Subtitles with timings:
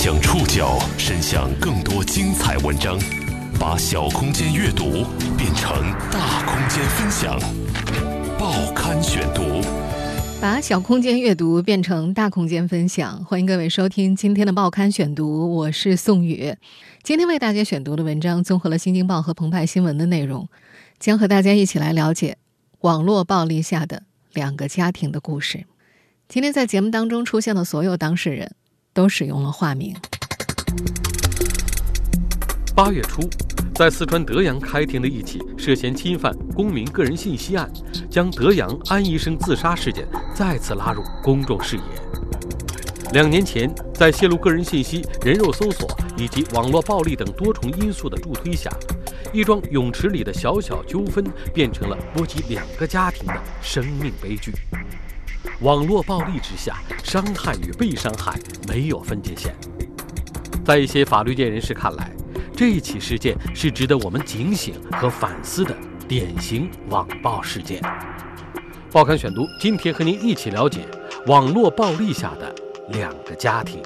[0.00, 2.96] 将触角伸向更多精彩文章，
[3.58, 5.04] 把小空间阅读
[5.36, 7.36] 变成大空间分享。
[8.38, 9.60] 报刊选读，
[10.40, 13.24] 把小空间阅读变成大空间分享。
[13.24, 16.54] 欢迎各位收听今天的报刊选读，我是宋宇。
[17.02, 20.48] 今天为大家选读的文章综合了《新京报》和澎湃新闻的内容，
[21.00, 22.36] 将和大家一起来了解
[22.82, 25.66] 网络暴力下的两个家庭的故事。
[26.28, 28.52] 今天在节目当中出现的所有当事人。
[28.98, 29.94] 都使用了化名。
[32.74, 33.30] 八月初，
[33.72, 37.70] 在四川德阳开庭的一起涉嫌侵犯公民个人信息案，
[38.10, 41.82] 将德阳安医生自杀事件再次拉入公众视野。
[43.12, 48.68] 两年前，在泄露个人信息、人肉搜索以及网络暴力等多重因素的助推下，
[49.32, 51.24] 一桩泳池里的小小纠纷
[51.54, 54.52] 变成了波及两个家庭的生命悲剧。
[55.60, 58.38] 网络暴力之下，伤害与被伤害
[58.68, 59.54] 没有分界线。
[60.64, 62.12] 在一些法律界人士看来，
[62.54, 65.76] 这起事件是值得我们警醒和反思的
[66.06, 67.82] 典型网暴事件。
[68.92, 70.86] 报刊选读，今天和您一起了解
[71.26, 72.54] 网络暴力下的
[72.90, 73.82] 两个家庭。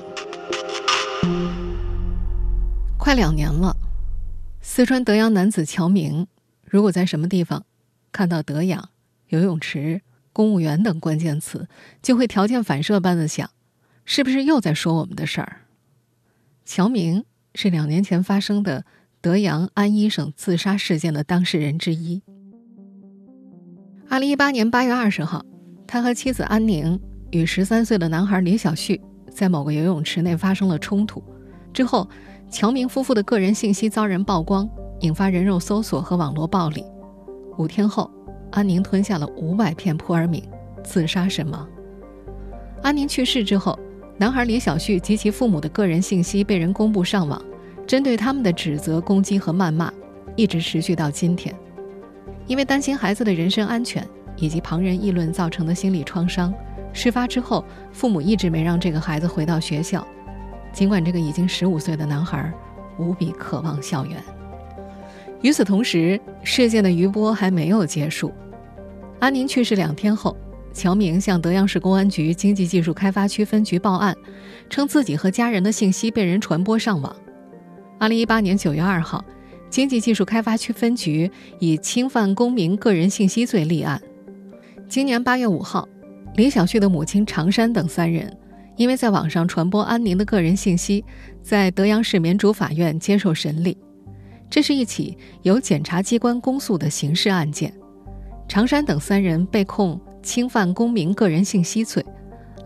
[2.98, 3.76] 快两年了，
[4.60, 6.26] 四川德阳男子乔明，
[6.64, 7.64] 如果在什么地方
[8.12, 8.90] 看到德阳
[9.28, 10.02] 游泳池。
[10.32, 11.68] 公务员等关键词，
[12.02, 13.50] 就会条件反射般的想，
[14.04, 15.62] 是不是又在说我们的事儿？
[16.64, 17.24] 乔明
[17.54, 18.84] 是两年前发生的
[19.20, 22.22] 德阳安医生自杀事件的当事人之一。
[24.08, 25.44] 二零一八年八月二十号，
[25.86, 26.98] 他和妻子安宁
[27.30, 31.22] 与十三岁的男孩李小旭在某个游泳池内发生了冲突，
[31.74, 32.08] 之后，
[32.50, 34.68] 乔明夫妇的个人信息遭人曝光，
[35.00, 36.84] 引发人肉搜索和网络暴力。
[37.58, 38.10] 五天后。
[38.52, 40.42] 安宁吞下了五百片扑尔敏，
[40.84, 41.68] 自杀身亡。
[42.82, 43.78] 安宁去世之后，
[44.18, 47.42] 男孩李小旭及其父母的个人信息被人公布上网，
[47.86, 49.92] 针对他们的指责、攻击和谩骂
[50.36, 51.54] 一直持续到今天。
[52.46, 56.52] 因为担心孩子的人身安全以及旁人议论造成的心理创伤，
[56.92, 60.06] 事发之后，父母一直没让这个孩子回到学校，
[60.72, 62.52] 尽管这个已经十五岁的男孩
[62.98, 64.22] 无比渴望校园。
[65.42, 68.32] 与此同时，事件的余波还没有结束。
[69.18, 70.36] 安宁去世两天后，
[70.72, 74.16] 乔明向德阳市公安局经济技术开发区分局报案，
[74.70, 77.14] 称自己和家人的信息被人传播上网。
[77.98, 79.24] 二零一八年九月二号，
[79.68, 84.00] 经济技术开发区分局以侵犯公民个人信息罪立案。
[84.88, 85.88] 今年八月五号，
[86.36, 88.36] 李小旭的母亲常山等三人，
[88.76, 91.04] 因为在网上传播安宁的个人信息，
[91.42, 93.76] 在德阳市民主法院接受审理。
[94.52, 97.72] 这是一起由检察机关公诉的刑事案件，
[98.46, 102.04] 常山等三人被控侵犯公民个人信息罪，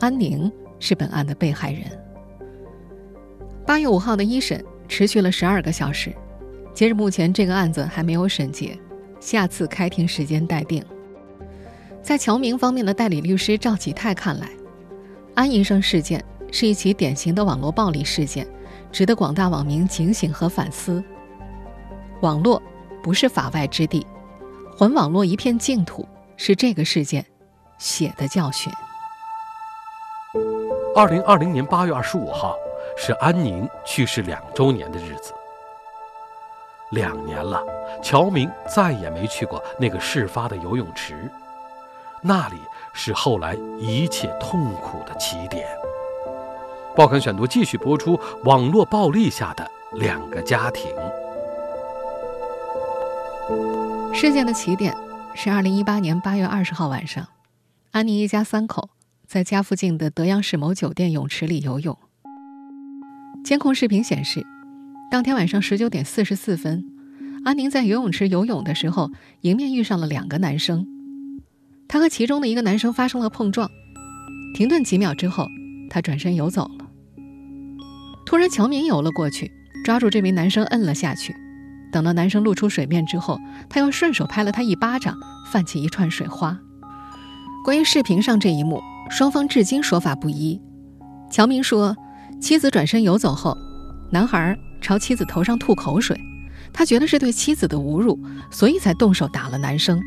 [0.01, 1.83] 安宁是本案的被害人。
[3.65, 6.13] 八月五号的一审持续了十二个小时，
[6.75, 8.77] 截至目前，这个案子还没有审结，
[9.21, 10.85] 下次开庭时间待定。
[12.03, 14.51] 在乔明方面的代理律师赵启泰看来，
[15.37, 16.21] 安医生事件
[16.51, 18.45] 是一起典型的网络暴力事件，
[18.91, 21.01] 值得广大网民警醒和反思。
[22.23, 22.61] 网络
[23.03, 24.07] 不是法外之地，
[24.77, 26.07] 还网络一片净土
[26.37, 27.25] 是这个事件
[27.79, 28.73] 血的教训。
[30.95, 32.57] 二零二零年八月二十五号
[32.97, 35.33] 是安宁去世两周年的日子。
[36.91, 37.63] 两年了，
[38.03, 41.31] 乔明再也没去过那个事发的游泳池，
[42.23, 42.57] 那里
[42.95, 45.69] 是后来一切痛苦的起点。
[46.95, 50.91] 报刊选读继续播出：网络暴力下的两个家庭。
[54.19, 54.97] 事件的起点
[55.35, 57.29] 是二零一八年八月二十号晚上，
[57.91, 58.89] 安妮一家三口
[59.27, 61.95] 在家附近的德阳市某酒店泳池里游泳。
[63.45, 64.43] 监控视频显示，
[65.11, 66.83] 当天晚上十九点四十四分，
[67.45, 69.11] 安宁在游泳池游泳的时候，
[69.43, 70.87] 迎面遇上了两个男生，
[71.87, 73.71] 他和其中的一个男生发生了碰撞，
[74.55, 75.47] 停顿几秒之后，
[75.91, 76.87] 他转身游走了。
[78.25, 79.53] 突然，乔明游了过去，
[79.85, 81.37] 抓住这名男生摁了下去。
[81.97, 83.41] 等到男生露出水面之后，
[83.71, 85.17] 他又顺手拍了他一巴掌，
[85.51, 86.55] 泛起一串水花。
[87.65, 90.61] 关于视频上这一幕，双方至今说法不一。
[91.31, 91.97] 乔明说，
[92.39, 93.57] 妻子转身游走后，
[94.11, 96.21] 男孩朝妻子头上吐口水，
[96.71, 98.21] 他觉得是对妻子的侮辱，
[98.51, 99.99] 所以才动手打了男生。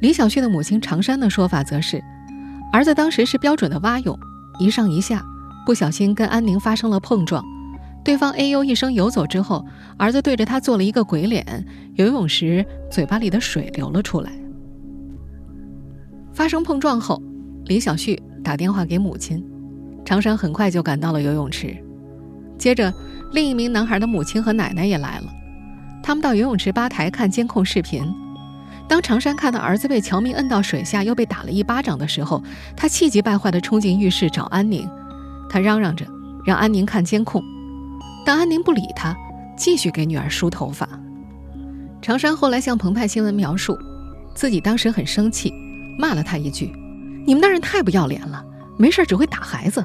[0.00, 2.00] 李小旭的母亲常山的说法则是，
[2.72, 4.16] 儿子当时是标准的蛙泳，
[4.60, 5.20] 一上一下，
[5.66, 7.44] 不小心跟安宁发生了碰撞。
[8.10, 9.64] 对方哎呦一声游走之后，
[9.96, 11.64] 儿子对着他做了一个鬼脸，
[11.94, 14.32] 游泳时嘴巴里的水流了出来。
[16.32, 17.22] 发生碰撞后，
[17.66, 19.40] 李小旭打电话给母亲，
[20.04, 21.76] 常山很快就赶到了游泳池。
[22.58, 22.92] 接着，
[23.30, 25.26] 另一名男孩的母亲和奶奶也来了，
[26.02, 28.02] 他们到游泳池吧台看监控视频。
[28.88, 32.42] 当常山看到儿子被乔明摁到水下，又被打了一巴掌的时候，
[32.76, 34.90] 他气急败坏地冲进浴室找安宁。
[35.48, 36.04] 他嚷嚷着
[36.44, 37.40] 让安宁看监控，
[38.24, 39.16] 但安宁不理他，
[39.56, 40.88] 继续给女儿梳头发。
[42.02, 43.76] 常山后来向澎湃新闻描述，
[44.34, 45.52] 自己当时很生气，
[45.98, 46.72] 骂了他一句
[47.26, 48.44] ：“你们那人太不要脸了，
[48.78, 49.84] 没事只会打孩子。”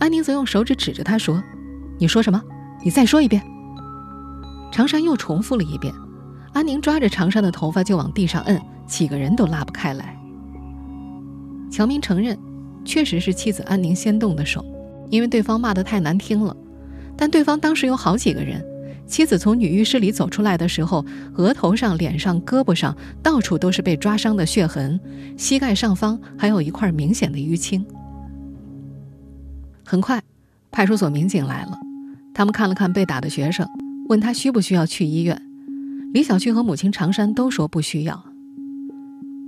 [0.00, 1.42] 安宁则用手指指着他说
[1.98, 2.40] ：“你说什么？
[2.82, 3.42] 你再说一遍。”
[4.72, 5.92] 常山又重复了一遍。
[6.52, 10.16] 安宁抓着长山的头发就往地上摁，几个人都拉不开来。
[11.70, 12.38] 乔明承认，
[12.84, 14.64] 确实是妻子安宁先动的手，
[15.10, 16.56] 因为对方骂得太难听了。
[17.16, 18.64] 但对方当时有好几个人，
[19.06, 24.98] 妻子从女浴室里走出来的时候，额头上、脸上、胳膊上到处都是被抓伤的血痕，
[25.36, 27.84] 膝盖上方还有一块明显的淤青。
[29.84, 30.22] 很快，
[30.70, 31.78] 派出所民警来了，
[32.32, 33.68] 他们看了看被打的学生，
[34.08, 35.40] 问他需不需要去医院。
[36.14, 38.24] 李小旭和母亲常山都说不需要。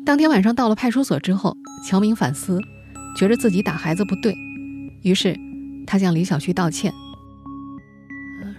[0.04, 2.60] 当天晚上到了派出所之后，乔明反思，
[3.16, 4.34] 觉得自己打孩子不对，
[5.02, 5.36] 于是
[5.86, 6.92] 他向李小旭道歉：“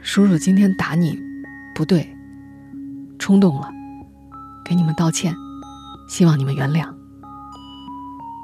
[0.08, 1.20] 叔叔今天打你，
[1.76, 2.16] 不对，
[3.20, 3.70] 冲动了，
[4.64, 5.36] 给你们道歉，
[6.08, 6.88] 希望你们原谅。”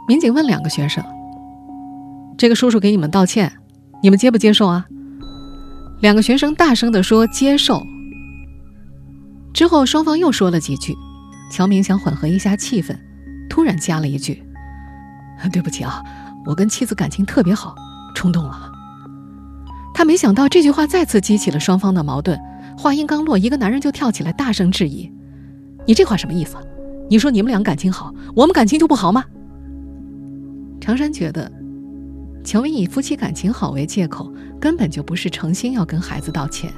[0.10, 1.02] 民警问两个学生
[2.38, 3.54] ：“这个叔叔给你们道歉，
[4.02, 4.86] 你们接不接受啊？”
[6.04, 7.82] 两个学生大声地说：“接受。”
[9.56, 10.94] 之后，双方又说了几句。
[11.50, 12.94] 乔明想缓和一下气氛，
[13.50, 14.44] 突然加了一句
[15.54, 16.04] ：“对不起啊，
[16.46, 17.74] 我跟妻子感情特别好，
[18.14, 18.70] 冲动了。”
[19.94, 22.40] 他没想到这句话再次激起了双方的矛盾。
[22.78, 25.12] 话音刚落，一个男人就跳起来大声质疑
[25.86, 26.58] ：“你这话什么意思？
[27.10, 29.24] 你说你们俩感情好，我们感情就不好吗？”
[30.82, 31.50] 常山觉得，
[32.44, 36.74] 乔明以夫妻感情好为借口，根本就不是诚心要跟孩子道歉。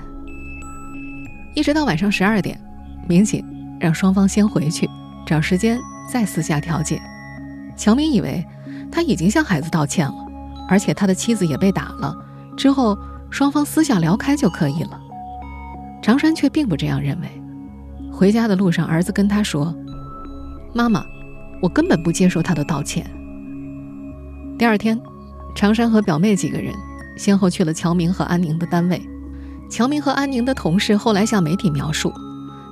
[1.56, 2.60] 一直到晚上十二点，
[3.08, 3.44] 民警
[3.80, 4.90] 让双方先回去，
[5.26, 5.80] 找时间
[6.12, 7.02] 再私下调解。
[7.78, 8.46] 乔明以为
[8.92, 10.16] 他已经向孩子道歉了，
[10.68, 12.14] 而且他的妻子也被打了，
[12.58, 12.98] 之后
[13.30, 15.00] 双方私下聊开就可以了。
[16.02, 17.28] 常山却并不这样认为。
[18.12, 19.76] 回家的路上，儿子跟他说
[20.74, 21.04] ：“妈妈，
[21.62, 23.06] 我根本不接受他的道歉。”
[24.58, 24.98] 第二天，
[25.54, 26.74] 常山和表妹几个人
[27.18, 29.02] 先后去了乔明和安宁的单位。
[29.70, 32.14] 乔明和安宁的同事后来向媒体描述，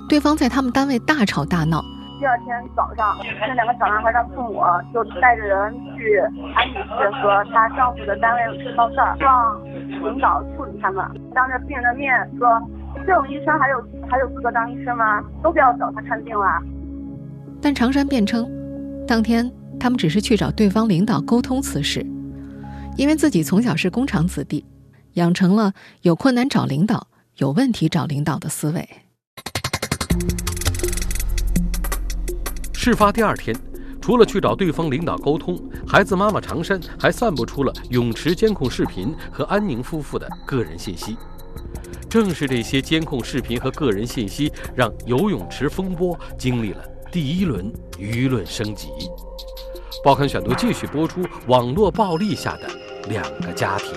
[0.07, 1.83] 对方在他们单位大吵大闹。
[2.19, 4.61] 第二天早上，那两个小男孩的父母
[4.93, 6.19] 就带着人去
[6.55, 8.41] 安宁室和她丈夫的单位
[8.77, 9.59] 闹事儿，让
[10.03, 11.05] 领导处理他们。
[11.33, 12.61] 当着病人的面说
[13.07, 15.23] ：“这种医生还有还有资格当医生吗？
[15.41, 16.45] 都不要找他看病了。”
[17.61, 18.49] 但常山辩称，
[19.07, 22.05] 当天他们只是去找对方领导沟通此事，
[22.97, 24.65] 因为自己从小是工厂子弟。
[25.13, 27.05] 养成了有困难找领导、
[27.37, 28.89] 有问题找领导的思维。
[32.73, 33.55] 事发第二天，
[34.03, 35.57] 除了去找对方领导沟通，
[35.87, 41.15] 孩子妈妈常山还散布出了泳池监控视频和安宁夫妇的个人信息。
[42.09, 46.83] 正是这些监控视频和个人信息，让游泳池风波经历了
[47.13, 48.89] 第一轮舆论升级。
[50.03, 52.67] 报刊选读继续播出：网络暴力下的
[53.07, 53.93] 两个家庭。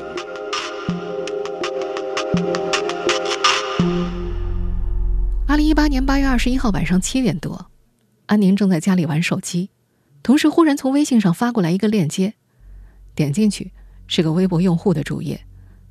[5.49, 7.66] 二零一八年八月二十一号晚上七点多，
[8.26, 9.71] 安宁正在家里玩手机，
[10.26, 12.35] 同时忽然从微信上发过来一个链接，
[13.14, 13.71] 点进去
[14.09, 15.47] 是个微博用户的主页，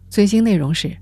[0.10, 0.98] 最新内容是：“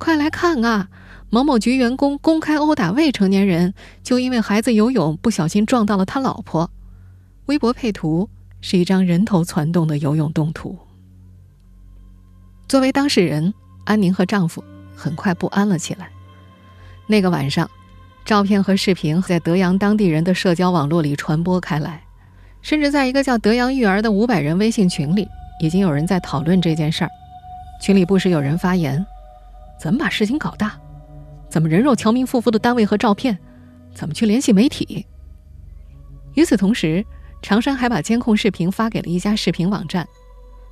[0.00, 0.88] 快来看啊，
[1.28, 6.70] 某某局员工公开殴打未成年人，就因为孩子游泳不小心撞到了他老婆。”
[7.44, 8.30] 微博配图
[8.62, 10.78] 是一张人头攒动的游泳动图。
[12.66, 13.52] 作为当事人，
[13.84, 14.64] 安宁和丈夫
[14.96, 16.08] 很快不安了起来。
[17.06, 17.70] 那个晚上，
[18.24, 22.03] 照片和视频在德阳当地人的社交网络里传播开来，
[22.64, 25.28] 甚至在一个叫“德阳育儿”的五百人微信群里，
[25.60, 27.10] 已经有人在讨论这件事儿。
[27.78, 29.04] 群里不时有人发言
[29.78, 30.72] ：“怎么把事情搞大？
[31.50, 33.38] 怎么人肉乔明夫妇的单位和照片？
[33.94, 35.04] 怎么去联系媒体？”
[36.32, 37.04] 与此同时，
[37.42, 40.08] 常山还把监控视频发给了一家视频网站。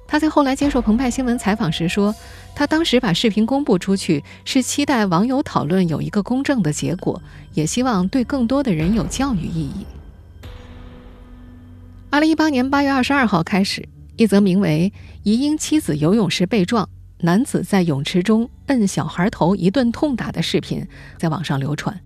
[0.09, 2.15] 他在后来接受澎湃新闻采访时说
[2.57, 7.21] ：“他当时把视频公布出去，是期待网友讨论有一个公正的结果，
[7.53, 9.85] 也希望对更多的人有教育意义。”
[12.13, 13.89] 二零一八年八月二十二号开始
[14.19, 14.93] 一则名为
[15.23, 16.87] 疑因妻子游泳时被撞
[17.21, 21.99] 男子在泳池中摁小孩头一顿痛打的视频在网上流传。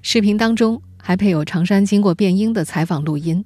[0.00, 3.44] 视频当中还配有常山经过变婴的采访录音。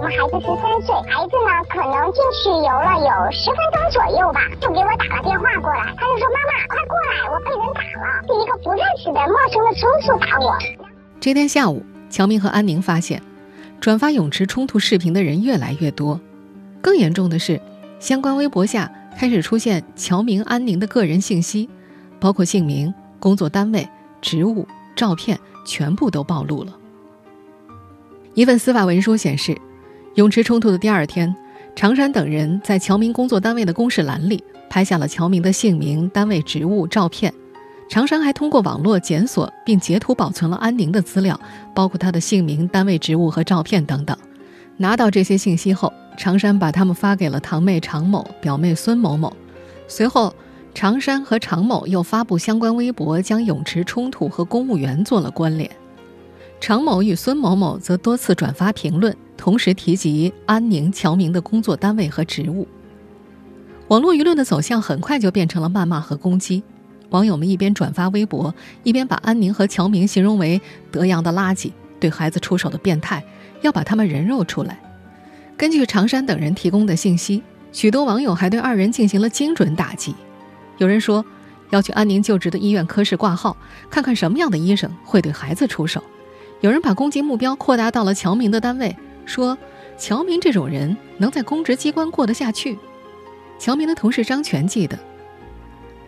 [0.00, 8.24] 们孩子十三岁孩子呢可能进去游了有十分钟左右吧就给我打了电话过来他就说妈妈快过来我被人打了。
[8.26, 10.56] 是一个不认识的陌生的叔叔打我。
[11.20, 13.22] 这天下午乔明和安宁发现
[13.82, 16.20] 转发泳池冲突视频的人越来越多。
[16.80, 17.60] 更严重的是，
[17.98, 21.68] 相关微博下开始出现乔明、安宁的个人信息，
[22.20, 23.88] 包括姓名、工作单位、
[24.20, 25.36] 职务、照片，
[25.66, 26.72] 全部都暴露了。
[28.34, 29.60] 一份司法文书显示，
[30.14, 31.34] 泳池冲突的第二天，
[31.74, 37.34] 常山等人在乔明工作单位的公示栏里拍下了乔明的姓名、单位、职务、照片。
[37.88, 41.38] 常山还通过网络检索并截图保存了安宁的资料，
[41.74, 44.16] 包括他的姓名、单位、职务和照片等等。
[44.78, 49.30] 拿到这些信息后，常山把他们发给了堂妹常某、表妹孙某某。
[49.86, 50.34] 随后，
[50.74, 55.70] 常山和常某又发布相关微博，将泳池冲突和公务员做了关联。
[56.58, 62.66] 常某与孙某某则多次转发评论，同时提及安宁、乔明的工作单位和职务。
[63.88, 66.62] 网络舆论的走向很快就变成了谩骂和攻击。
[67.12, 73.22] 网友们一边转发微博，一边把安宁和乔明形容为德阳的垃圾、对孩子出手的变态，
[73.60, 74.80] 要把他们人肉出来。
[75.56, 80.14] 根据常山等人提供的信息，许多网友还对二人进行了精准打击。
[80.78, 81.24] 有人说
[81.68, 83.54] 要去安宁就职的医院科室挂号，
[83.90, 86.02] 看看什么样的医生会对孩子出手。
[86.62, 89.56] 有人把攻击目标扩大到了乔明的单位，说
[89.98, 92.78] 乔明这种人能在公职机关过得下去。
[93.58, 94.98] 乔明的同事张全记得。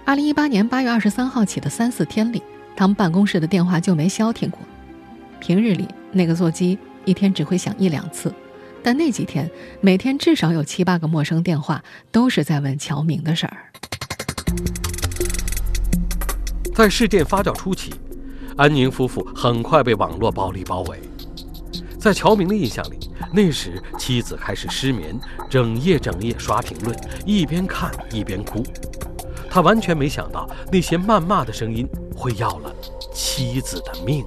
[0.06, 2.42] 二零一八年八月二十三号起的三四天里，
[2.76, 4.60] 他们办公室的电话就没消停过。
[5.40, 8.32] 平日里，那个座机一天只会响一两次，
[8.82, 11.82] 但那几天每天至少有七八个陌生电话，
[12.12, 13.56] 都是在问乔明的事儿。
[16.74, 17.94] 在事件发酵初期，
[18.58, 21.00] 安宁夫妇很快被网络暴力包围。
[21.98, 25.18] 在乔明的印象里，那时妻子开始失眠，
[25.48, 26.94] 整夜整夜刷评论，
[27.24, 28.62] 一边看一边哭。
[29.54, 32.74] 他完全没想到那些谩骂的声音会要了
[33.12, 34.24] 妻子的命。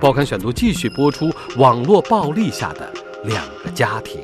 [0.00, 2.92] 报刊选读继续播出：网络暴力下的
[3.24, 4.20] 两个家庭。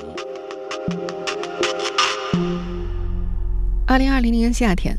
[3.84, 4.96] 二零二零年夏天，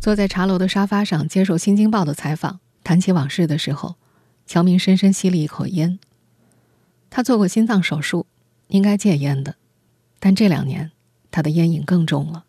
[0.00, 3.96] 坐在茶楼的沙发上接受《新京报》的采访，谈起往事的时候，
[4.46, 5.98] 乔明深深吸了一口烟。
[7.10, 8.24] 他做过心脏手术，
[8.68, 9.56] 应该戒烟的，
[10.18, 10.92] 但这两年
[11.30, 12.43] 他的烟瘾更重了。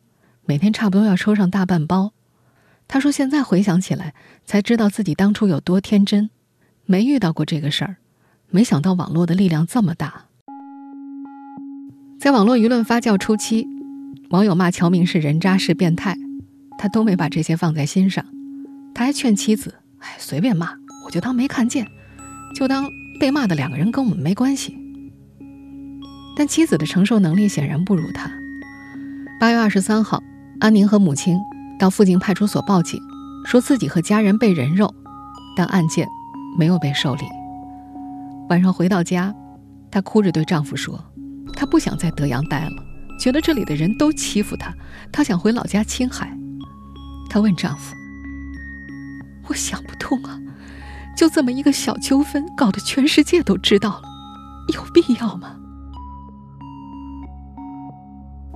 [0.46, 2.14] 每天差不多要抽上大半包，
[2.88, 4.14] 他说：“现在回想起来，
[4.46, 6.30] 才知道自己当初有多天真，
[6.86, 7.96] 没遇到过这个事儿，
[8.52, 10.25] 没想到网络的力量这么大。”
[12.22, 13.68] 在网络舆论发酵初期，
[14.30, 16.16] 网友骂乔明是人渣是变态，
[16.78, 18.24] 他都没把这些放在心上，
[18.94, 20.70] 他还劝妻子：“哎，随便骂，
[21.06, 21.88] 我就当没看见，
[22.56, 22.88] 就当
[23.20, 24.78] 被骂的两个人跟我们没关系。”
[26.38, 28.30] 但妻子的承受能力显然不如他。
[29.40, 30.22] 八月二十三号。
[30.60, 31.38] 安宁和母亲
[31.78, 33.00] 到附近派出所报警，
[33.46, 34.94] 说自己和家人被人肉，
[35.56, 36.08] 但案件
[36.58, 37.24] 没有被受理。
[38.50, 39.34] 晚上回到家，
[39.92, 41.04] 她哭着对丈夫说
[41.54, 42.72] ：“她不想在德阳待了，
[43.20, 44.74] 觉得这里的人都欺负她，
[45.12, 46.36] 她想回老家青海。”
[47.30, 47.94] 她问丈夫
[49.50, 50.40] ：“我想不通啊，
[51.18, 54.04] 就这么一个小纠纷，搞得全世界都知道了，
[54.74, 55.58] 有必要吗？”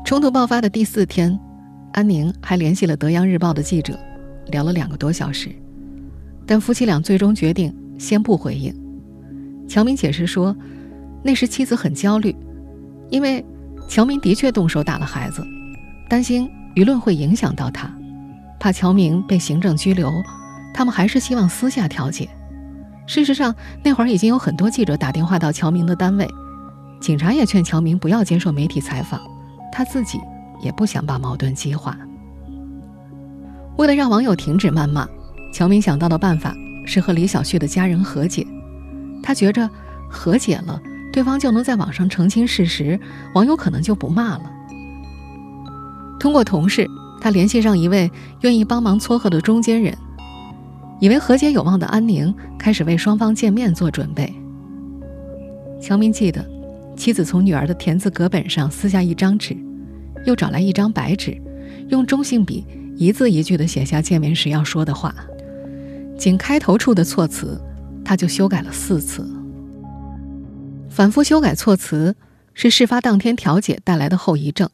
[0.05, 1.37] 冲突爆发的第四天。
[1.99, 3.99] 安宁还联系了《德阳日报》的记者，
[4.47, 5.49] 聊了两个多小时，
[6.45, 8.73] 但夫妻俩最终决定先不回应。
[9.67, 10.55] 乔明解释说，
[11.21, 12.33] 那时妻子很焦虑，
[13.09, 13.43] 因为
[13.89, 15.45] 乔明的确动手打了孩子，
[16.07, 17.93] 担心舆论会影响到他，
[18.61, 20.09] 怕乔明被行政拘留，
[20.73, 22.29] 他们还是希望私下调解。
[23.07, 23.53] 事实上，
[23.83, 26.25] 那会儿已经有很多记者打电话到乔明的单位，
[27.01, 29.19] 警察也劝乔明不要接受媒体采访，
[29.69, 30.17] 他自己。
[30.61, 31.97] 也不想把矛盾激化。
[33.77, 35.07] 为了让网友停止谩骂，
[35.53, 36.53] 乔明想到的办法
[36.85, 38.45] 是和李小旭的家人和解。
[39.23, 39.69] 他觉着
[40.09, 40.81] 和解了，
[41.13, 42.99] 对方就能在网上澄清事实，
[43.33, 44.51] 网友可能就不骂了。
[46.19, 46.85] 通过同事，
[47.21, 48.11] 他联系上一位
[48.41, 49.97] 愿意帮忙撮合的中间人，
[50.99, 54.33] 以为和解有望的安宁开始为双方见面做准备。
[55.81, 56.45] 乔明记得，
[56.97, 59.55] 妻子从女儿的田字格本上撕下一张纸。
[60.25, 61.41] 又找来一张白纸，
[61.87, 65.15] 用中性笔一字一句地写下见面时要说的话。
[66.17, 67.59] 仅开头处的措辞，
[68.03, 69.25] 他就修改了四次。
[70.89, 72.15] 反复修改措辞，
[72.53, 74.69] 是事发当天调解带来的后遗症。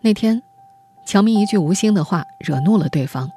[0.00, 0.40] 那天，
[1.04, 3.28] 乔明一句无心的话惹怒了对方，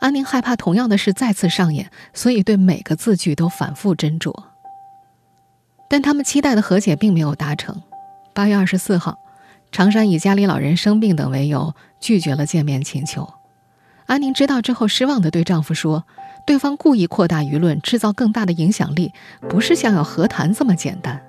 [0.00, 4.34] 安宁害怕同样的事再次上演，所以对每个字句都反复斟酌。
[5.88, 7.80] 但他们期待的和解并没有达成。
[8.34, 9.18] 八月二十四号。
[9.72, 13.34] 常山以家里老人生病等为由拒绝了见面请求，
[14.06, 16.04] 安宁知道之后，失望地对丈夫说
[16.44, 19.12] ：“对方故意扩大舆论，制造更大的影响力，
[19.48, 21.22] 不是像要和谈这么简单。”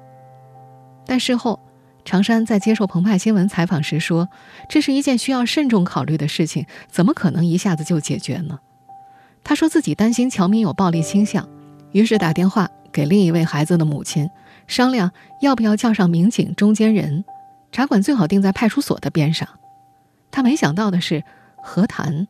[1.05, 1.59] 但事后，
[2.03, 4.27] 常山在接受澎湃新闻采访时说
[4.67, 8.59] ：“这是一件需要慎重考虑的事情，怎么可能一下子就解决呢？”
[9.43, 11.47] 他说自己担心乔明有暴力倾向，
[11.91, 14.29] 于是打电话给另一位孩子的母亲，
[14.65, 17.23] 商量要不要叫上民警中间人，
[17.71, 19.47] 茶馆最好定在派出所的边上。
[20.29, 21.23] 他没想到的是，
[21.63, 22.27] 和谈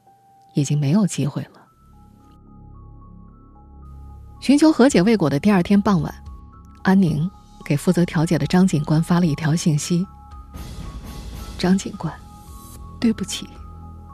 [0.53, 1.61] 已经没有机会了。
[4.39, 6.13] 寻求和解未果的第二天傍晚，
[6.83, 7.29] 安宁
[7.63, 10.05] 给负责调解的张警官发了一条信息
[11.59, 12.11] ：“张警官，
[12.99, 13.47] 对不起，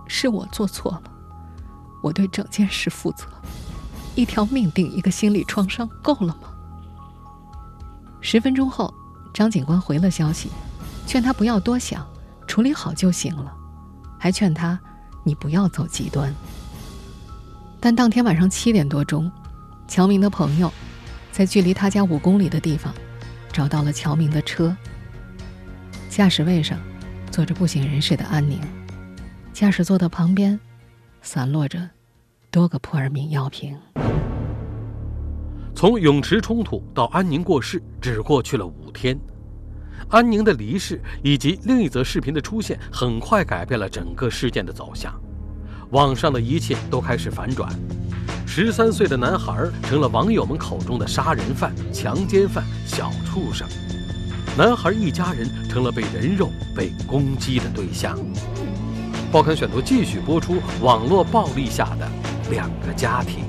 [0.08, 1.04] 是我做错了。”
[2.04, 3.26] 我对整件事负责，
[4.16, 6.50] 一条命定一个心理创伤够了吗？
[8.22, 8.94] 十分钟后，
[9.34, 10.50] 张警官回了消息，
[11.08, 12.06] 劝他不要多想，
[12.46, 13.52] 处理好就行了，
[14.20, 14.78] 还劝他
[15.24, 16.32] 你不要走极端。
[17.80, 19.32] 但当天晚上七点多钟，
[19.88, 20.72] 乔明的朋友
[21.32, 22.94] 在距离他家五公里的地方
[23.54, 24.76] 找到了乔明的车，
[26.10, 26.78] 驾驶位上
[27.32, 28.60] 坐着不省人事的安宁，
[29.54, 30.60] 驾驶座的旁边。
[31.24, 31.90] 散落着
[32.52, 33.78] 多个普尔敏药瓶。
[35.76, 39.20] 从泳池冲突到安宁过世，只过去了五天。
[40.10, 45.14] 安宁的离世以及另一则视频的出现，很快改变了整个事件的走向。
[45.92, 47.70] 网上的一切都开始反转：
[48.46, 53.68] 十三岁的男孩成了网友们口中的杀人犯、强奸犯、小畜生；
[54.58, 58.18] 男孩一家人成了被人肉、被攻击的对象。
[59.32, 62.10] 报刊选读继续播出：网络暴力下的
[62.50, 63.46] 两个家庭。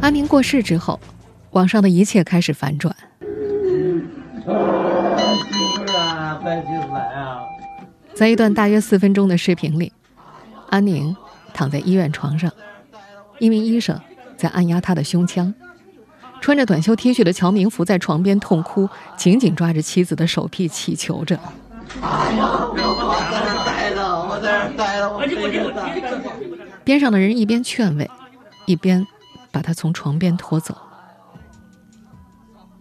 [0.00, 0.98] 安宁过世之后，
[1.50, 2.94] 网上的一切开始反转。
[8.14, 9.92] 在一段大约四分钟的视频里，
[10.68, 11.16] 安宁
[11.54, 12.50] 躺在医院床上，
[13.38, 13.98] 一名医生
[14.36, 15.52] 在按压他的胸腔。
[16.40, 21.38] 穿着短袖 T 恤的乔明伏在床边痛哭，紧紧抓着妻子的手臂，祈求着。
[22.00, 22.66] 哎呀！
[22.72, 25.22] 不要把我在这待着，我在这待着，我
[26.84, 28.10] 边上的人一边劝慰，
[28.66, 29.06] 一边
[29.52, 30.76] 把他从床边拖走。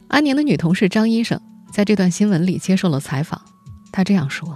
[0.08, 1.40] 安宁的女同事张医生
[1.72, 3.42] 在这段新闻里接受了采访，
[3.92, 4.48] 她这样说：“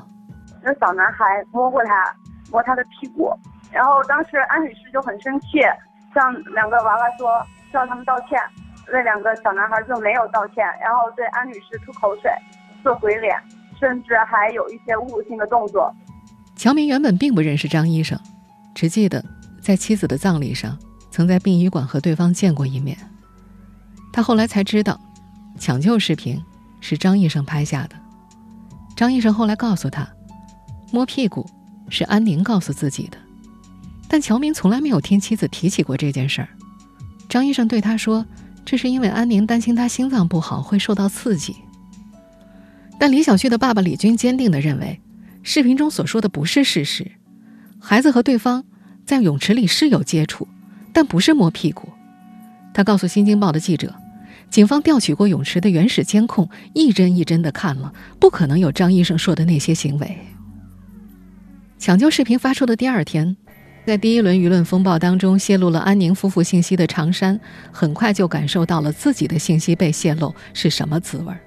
[0.64, 2.16] 那小男孩摸过他，
[2.52, 3.32] 摸他的屁股，
[3.72, 5.60] 然后当时安女士就很生气，
[6.14, 8.40] 向两个娃娃说叫他们道歉，
[8.92, 12.32] 那两个小男孩就没有道歉，然后对安女士吐口水，
[12.84, 13.36] 做鬼脸。”
[13.78, 15.94] 甚至还有一些侮辱性的动作。
[16.56, 18.18] 乔明原本并不认识张医生，
[18.74, 19.22] 只记得
[19.62, 20.80] 在妻子的葬礼上，
[21.12, 22.98] 曾在殡仪馆和对方见过一面。
[24.14, 24.98] 他后来才知道，
[25.60, 26.42] 抢救视频
[26.80, 27.98] 是张医生拍下的。
[28.96, 30.08] 张医生后来告诉他，
[30.92, 31.46] 摸屁股
[31.90, 33.18] 是安宁告诉自己的，
[34.08, 36.48] 但乔明从来没有听妻子提起过这件事儿。
[37.28, 38.26] 张医生对他说，
[38.64, 41.56] 这是因为安宁担心他心脏不好会受到刺激。
[42.98, 45.02] 但李小旭的爸爸李军坚定地认为，
[45.44, 47.12] 视频中所说的不是事实。
[47.78, 48.64] 孩子和对方
[49.06, 50.48] 在泳池里是有接触，
[50.94, 51.90] 但不是摸屁股。
[52.74, 53.94] 他告诉《新京报》的记者，
[54.56, 57.92] 警方调取过泳池的原始监控，一帧一帧的看了，
[58.22, 60.18] 不可能有张医生说的那些行为。
[61.78, 63.36] 抢救视频发出的第二天，
[63.86, 67.38] 在第一轮舆论风暴当中泄露了安宁夫妇信息的常山，
[67.70, 71.42] 很快就感受到了自己的信息被泄露是什么滋味儿。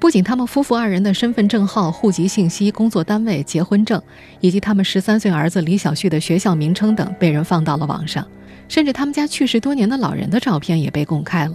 [0.00, 4.02] 不仅他们夫妇二人的身份证号、户籍信息、工作单位、结婚证，
[4.40, 8.26] 以及他们十三岁儿子李小旭的学校名称等被人放到了网上，
[8.66, 11.54] 甚至他们家去世多年的老人的照片也被公开了。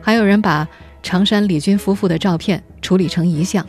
[0.00, 0.66] 还有人把
[1.02, 3.66] 常山李军夫妇的照片处理成遗像，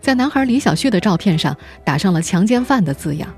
[0.00, 3.28] 在男孩李小旭的照片上打上了“强奸犯”的字样。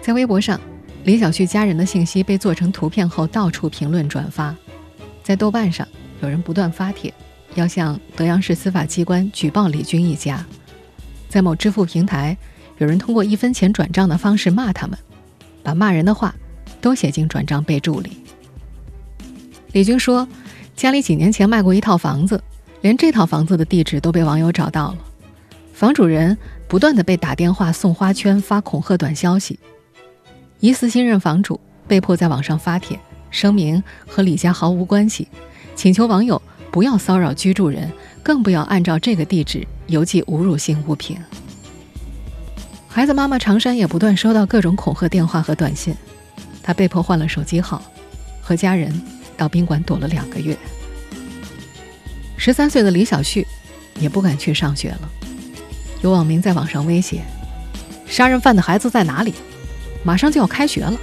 [0.00, 0.60] 在微博上，
[1.04, 4.54] 李小旭家人的信息被做成图片后到处评论转发。
[5.22, 5.86] 在豆瓣上，
[6.20, 7.12] 有人不断发帖。
[7.54, 10.44] 要向德阳市司法机关举报李军一家，
[11.28, 12.36] 在某支付平台，
[12.78, 14.98] 有人通过一分钱转账的方式骂他们，
[15.62, 16.34] 把骂人的话
[16.80, 18.18] 都写进转账备注里。
[19.70, 20.26] 李军说，
[20.76, 22.42] 家里几年前卖过一套房子，
[22.80, 24.98] 连这套房子的地址都被网友找到了，
[25.72, 26.36] 房主人
[26.68, 29.58] 不断的被打电话、送花圈、发恐吓短消息，
[30.60, 32.98] 疑似新任房主被迫在网上发帖
[33.30, 35.28] 声明和李家毫无关系，
[35.74, 36.40] 请求网友。
[36.70, 37.88] 不要骚扰居住人，
[38.20, 41.16] 更不要按照这个地址邮寄侮辱性物品。
[42.88, 45.94] 孩子妈妈常山也不断收到各种恐吓电话和短信，
[46.64, 47.80] 她被迫换了手机号，
[48.42, 48.92] 和家人
[49.36, 50.56] 到宾馆躲了两个月。
[52.36, 53.46] 十三岁的李小旭
[53.98, 55.08] 也不敢去上学了，
[56.02, 57.22] 有网民在网上威胁
[58.06, 59.34] ：“杀人犯的孩子在哪里？
[60.02, 60.98] 马上就要开学了，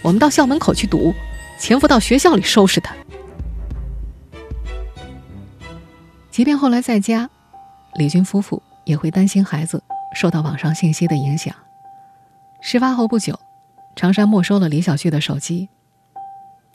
[0.00, 1.14] 我们到校门口去堵，
[1.58, 2.94] 潜伏到学校里收拾他。
[6.30, 7.28] 即便后来在家，
[7.96, 9.82] 李军夫妇也会担心孩子
[10.14, 11.54] 受到网上信息的影响。
[12.62, 13.38] 事发后不久，
[13.94, 15.68] 常山没收了李小旭的手机，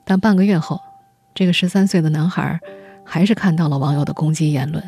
[0.03, 0.81] 但半个月后，
[1.33, 2.59] 这个十三岁的男孩
[3.05, 4.83] 还是看到了网友的攻击言论。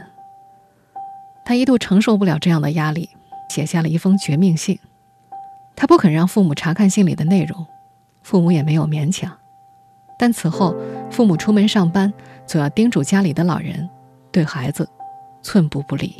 [1.46, 3.10] 他一度承受不了这样的压力，
[3.50, 4.80] 写下了一封绝命信。
[5.76, 7.66] 他不肯让父母查看信里的内容，
[8.22, 9.32] 父母也没有勉强。
[10.18, 10.76] 但此后，
[11.10, 12.14] 父母出门上班，
[12.46, 13.90] 总要叮嘱家里的老人，
[14.32, 14.88] 对孩子
[15.42, 16.16] 寸步不离。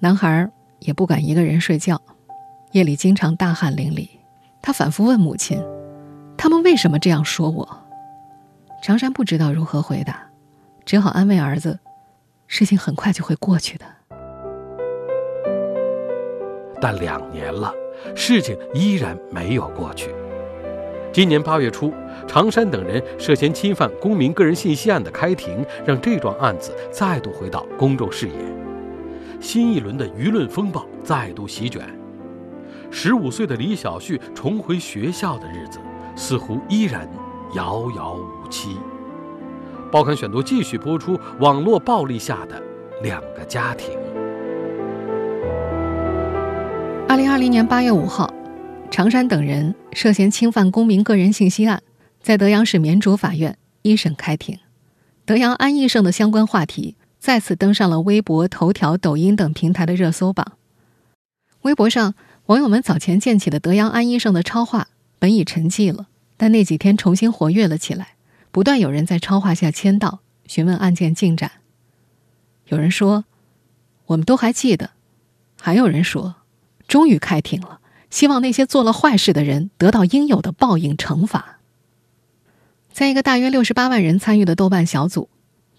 [0.00, 2.00] 男孩也不敢一个人睡觉，
[2.72, 4.08] 夜里经常大汗淋漓。
[4.60, 5.62] 他反复问母亲
[6.36, 7.78] ：“他们为什么这样说我？”
[8.82, 10.28] 常山不知道如何回答，
[10.84, 11.78] 只好安慰儿子。
[12.48, 13.84] 事情很快就会过去的，
[16.80, 17.72] 但两年了，
[18.16, 20.12] 事情依然没有过去。
[21.12, 21.94] 今年八月初，
[22.26, 28.34] 常山等人涉嫌侵犯公民个人信息案的开庭，让这桩案子再度回到公众视野。
[29.40, 31.88] 新一轮的舆论风暴再度席卷，
[32.90, 35.78] 十五岁的李小旭重回学校的日子，
[36.16, 37.08] 似乎依然
[37.54, 38.76] 遥遥无期。
[39.90, 42.62] 报刊选读继续播出：网络暴力下的
[43.02, 43.90] 两个家庭。
[47.06, 48.32] 二零二零年八月五号，
[48.90, 51.82] 常山等人涉嫌侵犯公民个人信息案，
[52.22, 54.58] 在德阳市绵竹法院一审开庭。
[55.26, 60.52] 德阳安义胜的相关话题再次登上了微博、头条、抖音等平台的热搜榜。
[61.62, 62.14] 微博上，
[62.46, 64.88] 网友们早前建起的德阳安医生的超话
[65.18, 66.08] 本已沉寂了，
[66.42, 68.16] 但那几天重新活跃了起来。
[68.50, 71.52] 不断有人在超话下签到，询问案件进展。
[72.66, 73.26] 有人说
[74.06, 74.90] ：“我们都还记得。”
[75.62, 76.34] 还有人说
[76.88, 77.78] ：“终于开庭了，
[78.10, 81.60] 希望那些做了坏事的人得到应有的报应惩罚。”
[82.90, 85.28] 在一个大约六十八万人参与的豆瓣小组，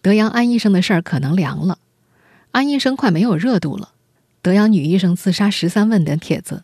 [0.02, 1.80] 德阳安医生的事儿可能凉了，
[2.52, 3.96] 安医生快没有热度了。
[4.42, 6.64] 德阳女医生自杀十三问等帖子，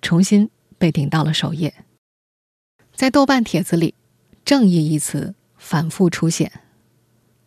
[0.00, 1.74] 重新被顶到了首页。
[2.94, 3.94] 在豆瓣帖子里。
[4.44, 6.52] 正义一词反复出现，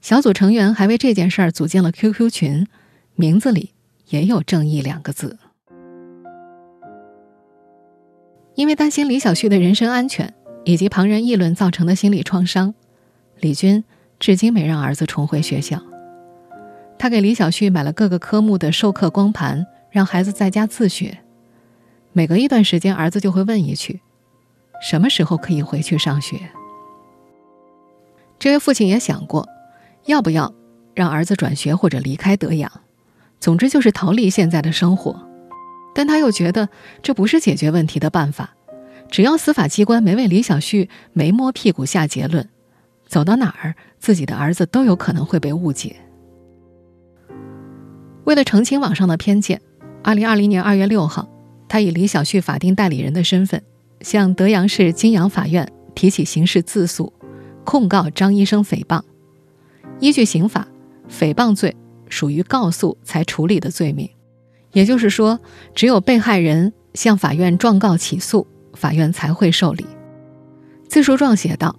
[0.01, 2.65] 小组成员还为这件事儿组建了 QQ 群，
[3.13, 3.73] 名字里
[4.07, 5.37] 也有“正义”两个字。
[8.55, 10.33] 因为担心李小旭的人身安全
[10.63, 12.73] 以及旁人议论造成的心理创伤，
[13.41, 13.83] 李军
[14.19, 15.79] 至今没让儿子重回学校。
[16.97, 21.19] 他给李小旭买了各个科目的授课光盘，让孩子在家自学。
[22.11, 24.01] 每隔一段时间，儿子就会问一句
[24.81, 26.37] ：“什么时候可以回去上学？”
[28.39, 29.47] 这位父亲也想过，
[30.05, 30.53] 要不要
[30.93, 32.71] 让儿子转学或者离开德阳，
[33.39, 35.27] 总之就是逃离现在的生活。
[35.95, 36.69] 但他又觉得
[37.01, 38.53] 这不是解决问题的办法。
[39.09, 42.47] 只要司法机关没为李小旭没摸屁股下结论，
[43.07, 45.95] 走到哪儿自己的儿子都有可能会被误解。
[48.25, 49.61] 为了澄清网上的偏见，
[50.03, 51.27] 二零二零年二月六号，
[51.67, 53.63] 他以李小旭法定代理人的身份，
[54.01, 57.13] 向德阳市金阳法院提起刑事自诉。
[57.63, 59.01] 控告张医生诽谤，
[59.99, 60.65] 依据刑法，
[61.09, 61.75] 诽谤罪
[62.07, 64.09] 属于告诉才处理的罪名，
[64.71, 65.37] 也就是说，
[65.75, 69.85] 只有被害人向法院状告起诉，法院才会受理。
[70.87, 71.75] 自诉状写道：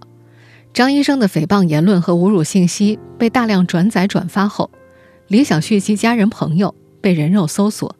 [0.74, 4.70] 张医生的诽谤言论和侮辱信息被大量转载转发后，
[5.28, 7.96] 李小旭及家人朋友被人肉搜索，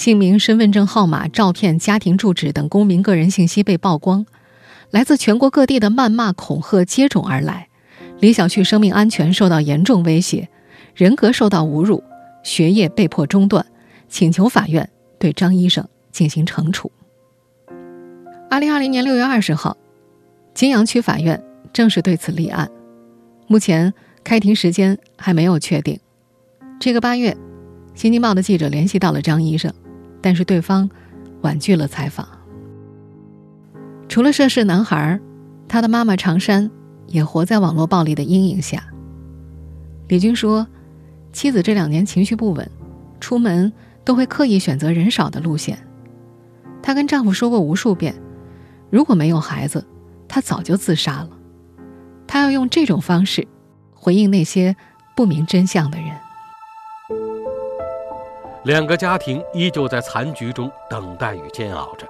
[0.00, 4.24] 姓名、身份证号码、照片、家庭住址等公民个人信息被曝光。
[4.88, 7.68] 来自全国各地的谩骂恐吓接踵而来，
[8.18, 10.48] 李小旭生命安全受到严重威胁，
[10.94, 12.02] 人格受到侮辱，
[12.42, 13.66] 学业被迫中断，
[14.08, 16.90] 请求法院对张医生进行惩处。
[18.48, 19.76] 二零二零年六月二十号，
[20.54, 22.70] 金阳区法院正式对此立案，
[23.46, 23.92] 目前
[24.24, 26.00] 开庭时间还没有确定。
[26.80, 27.32] 这个八月，
[27.94, 29.70] 《新京报》的记者联系到了张医生，
[30.20, 30.88] 但是对方
[31.42, 32.26] 婉拒了采访。
[34.08, 35.20] 除了涉事男孩，
[35.68, 36.70] 他的妈妈常山
[37.06, 38.84] 也活在网络暴力的阴影下。
[40.08, 40.66] 李军说，
[41.32, 42.68] 妻子这两年情绪不稳，
[43.20, 43.72] 出门
[44.04, 45.78] 都会刻意选择人少的路线。
[46.82, 48.14] 她跟丈夫说过无数遍，
[48.90, 49.86] 如果没有孩子，
[50.26, 51.30] 她早就自杀了。
[52.26, 53.46] 她要用这种方式
[53.94, 54.74] 回应那些
[55.14, 56.10] 不明真相的人。
[58.64, 62.06] 两个家庭依旧在残局中等待与煎熬着。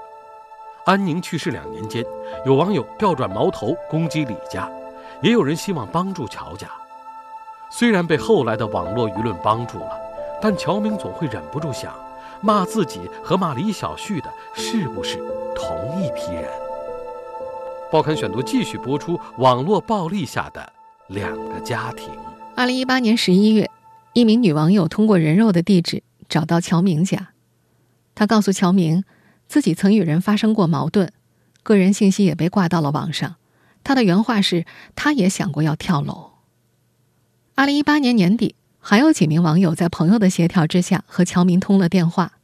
[0.84, 2.04] 安宁去世两年间，
[2.44, 4.68] 有网友调转矛头攻击李家，
[5.22, 6.68] 也有人希望帮助乔家。
[7.70, 9.96] 虽然被后来的网络舆论帮助了，
[10.42, 11.94] 但乔明总会忍不住想：
[12.40, 15.18] 骂自己和骂李小旭的是不是
[15.54, 16.50] 同一批人？
[17.92, 20.72] 报刊选读继续播出网络暴力下的
[21.06, 22.10] 两个家庭。
[22.56, 23.70] 二零一八年十一月，
[24.14, 27.34] 一名女网友通过人肉的地址找到乔明家，
[28.14, 29.04] 他告诉乔明，
[29.46, 31.10] 自己曾与人发生过矛盾，
[31.62, 33.36] 个人信息也被挂到了网上。
[33.84, 34.64] 他的原话是
[34.96, 36.30] ：“他也想过要跳楼。”
[37.54, 38.54] 二零一八年年底。
[38.82, 42.38] 还有几名网友在朋友的协调之下和乔明通了电话，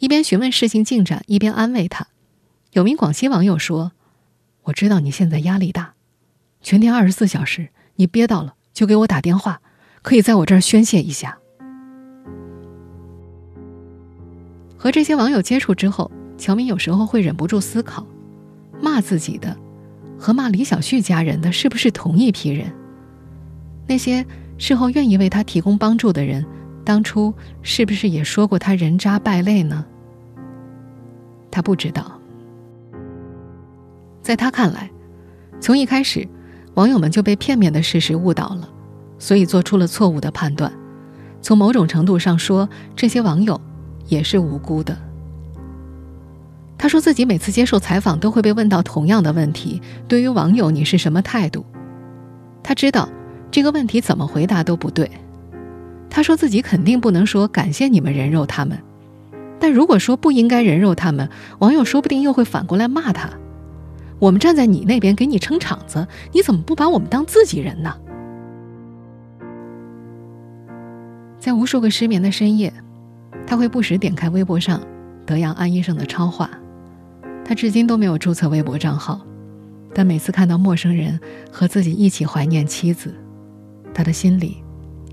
[0.00, 2.08] 一边询问事情进展，一边安慰他。
[2.72, 3.92] 有名广西网友说
[4.64, 5.94] ：“我知道你现在压力大，
[6.60, 9.62] 全天二十四小时，你憋到了就给我打电话，
[10.02, 11.38] 可以在我这儿宣泄一下。”
[14.82, 18.04] 和这些网友接触之后，乔明有时候会忍不住思考：
[18.80, 19.56] 骂自己的
[20.18, 22.66] 和骂李小旭家人的是不是同一批人？
[23.86, 24.26] 那些。
[24.58, 26.44] 事后愿意为他提供帮助的人，
[26.84, 29.84] 当初是不是也说过他人渣败类呢？
[31.50, 32.20] 他不知道。
[34.20, 34.88] 在他看来，
[35.58, 36.28] 从一开始，
[36.74, 38.68] 网友们就被片面的事实误导了，
[39.18, 40.72] 所以做出了错误的判断。
[41.40, 43.60] 从某种程度上说，这些网友
[44.12, 44.96] 也是无辜的。
[46.76, 51.64] 他说自己每次接受采访都会被问到同样的问题：对于网友，你是什么态度？
[52.62, 53.08] 他知道。
[53.50, 55.10] 这个问题怎么回答都不对。
[56.08, 58.78] 他说自己肯定不能说感谢你们人肉他们，
[59.60, 63.28] 但如果说不应该人肉他们，网友说不定又会反过来骂他。
[64.18, 67.94] 我们站在你那边给你撑场子，你怎么不把我们当自己人呢？
[71.38, 72.72] 在无数个失眠的深夜，
[73.52, 74.80] 他会不时点开微博上
[75.26, 76.48] 德阳安医生的超话。
[77.44, 79.20] 他至今都没有注册微博账号，
[79.92, 83.14] 但每次看到陌生人和自己一起怀念妻子。
[83.92, 84.56] 他的心里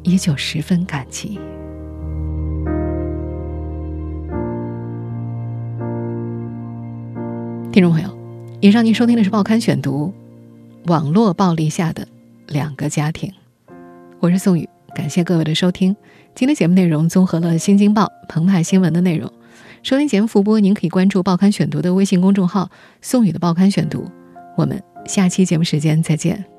[0.04, 1.38] 依旧十分感激。
[7.73, 8.10] 听众朋友，
[8.62, 10.13] 以上您收听的是《报刊选读》，
[10.89, 12.08] 网络暴力下的
[12.47, 13.34] 两个家庭。
[14.21, 15.95] 我是宋宇，感谢各位的收听。
[16.36, 19.32] 今天节目内容综合了《新京报》《澎湃新闻》的内容。
[19.84, 22.69] 收听节目复播，您可以关注《报刊选读》的微信公众号
[23.02, 24.10] “宋宇的报刊选读”。
[24.58, 26.58] 我们下期节目时间再见。